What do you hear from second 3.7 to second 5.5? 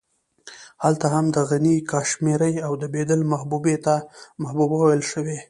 ته محبوبه ويل شوې.